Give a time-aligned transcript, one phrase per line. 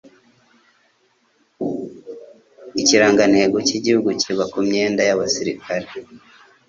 [2.81, 5.89] ikirangantego cy'igihugu kiba kumyenda y'abasirikrae.